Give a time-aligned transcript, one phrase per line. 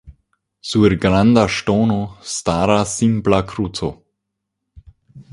[0.67, 1.97] Sur Granda ŝtono
[2.35, 3.91] staras simpla kruco.